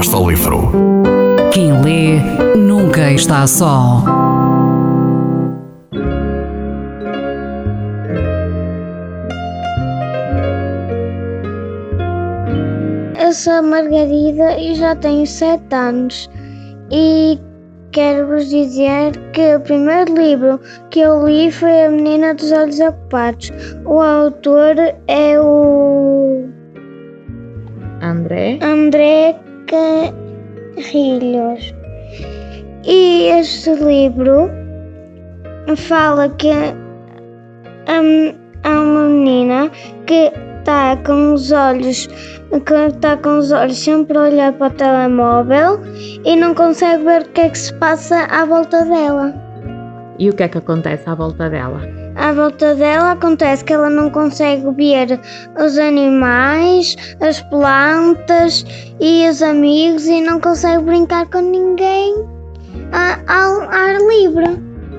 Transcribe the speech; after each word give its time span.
Basta 0.00 0.16
o 0.16 0.30
livro. 0.30 0.72
Quem 1.52 1.78
lê 1.82 2.56
nunca 2.56 3.12
está 3.12 3.46
só. 3.46 4.02
Eu 13.22 13.30
sou 13.34 13.52
a 13.52 13.60
Margarida 13.60 14.58
e 14.58 14.74
já 14.74 14.96
tenho 14.96 15.26
7 15.26 15.62
anos 15.74 16.30
e 16.90 17.38
quero 17.92 18.26
vos 18.26 18.48
dizer 18.48 19.14
que 19.34 19.56
o 19.56 19.60
primeiro 19.60 20.14
livro 20.14 20.58
que 20.88 21.00
eu 21.00 21.26
li 21.26 21.52
foi 21.52 21.84
A 21.84 21.90
Menina 21.90 22.32
dos 22.32 22.50
Olhos 22.52 22.80
Ocupados. 22.80 23.52
O 23.84 24.00
autor 24.00 24.76
é 25.08 25.38
o 25.38 26.48
André. 28.00 28.58
André 28.62 29.49
Carrilhos. 29.70 31.72
E 32.84 33.28
este 33.38 33.72
livro 33.74 34.50
fala 35.76 36.28
que 36.30 36.50
há 36.50 36.74
uma 38.68 39.06
menina 39.06 39.70
que 40.06 40.32
está 40.58 40.96
com 41.06 41.34
os 41.34 41.52
olhos 41.52 42.08
que 42.66 42.74
está 42.74 43.16
com 43.16 43.38
os 43.38 43.52
olhos 43.52 43.78
sempre 43.78 44.18
a 44.18 44.22
olhar 44.22 44.52
para 44.54 44.66
o 44.66 44.70
telemóvel 44.70 45.78
e 46.24 46.34
não 46.34 46.52
consegue 46.52 47.04
ver 47.04 47.22
o 47.22 47.28
que 47.28 47.42
é 47.42 47.48
que 47.48 47.58
se 47.58 47.72
passa 47.74 48.24
à 48.24 48.44
volta 48.44 48.84
dela. 48.84 49.32
E 50.18 50.28
o 50.28 50.34
que 50.34 50.42
é 50.42 50.48
que 50.48 50.58
acontece 50.58 51.08
à 51.08 51.14
volta 51.14 51.48
dela? 51.48 51.99
À 52.20 52.34
volta 52.34 52.74
dela 52.74 53.12
acontece 53.12 53.64
que 53.64 53.72
ela 53.72 53.88
não 53.88 54.10
consegue 54.10 54.70
ver 54.72 55.18
os 55.58 55.78
animais, 55.78 56.94
as 57.18 57.40
plantas 57.44 58.62
e 59.00 59.26
os 59.26 59.42
amigos 59.42 60.06
e 60.06 60.20
não 60.20 60.38
consegue 60.38 60.84
brincar 60.84 61.26
com 61.30 61.40
ninguém 61.40 62.14
ao 63.26 63.62
ar 63.62 63.96
livre. 64.06 64.44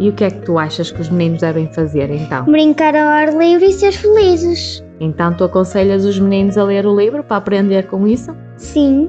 E 0.00 0.08
o 0.08 0.12
que 0.12 0.24
é 0.24 0.30
que 0.30 0.40
tu 0.40 0.58
achas 0.58 0.90
que 0.90 1.00
os 1.00 1.08
meninos 1.08 1.40
devem 1.40 1.72
fazer 1.72 2.10
então? 2.10 2.46
Brincar 2.46 2.96
ao 2.96 3.06
ar 3.06 3.32
livre 3.32 3.66
e 3.66 3.72
ser 3.72 3.92
felizes. 3.92 4.82
Então 4.98 5.32
tu 5.34 5.44
aconselhas 5.44 6.04
os 6.04 6.18
meninos 6.18 6.58
a 6.58 6.64
ler 6.64 6.84
o 6.84 6.96
livro 6.96 7.22
para 7.22 7.36
aprender 7.36 7.86
com 7.86 8.08
isso? 8.08 8.34
Sim. 8.56 9.08